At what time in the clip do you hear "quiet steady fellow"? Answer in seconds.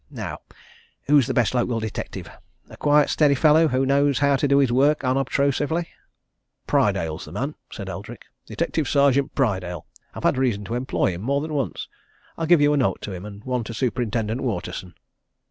2.75-3.67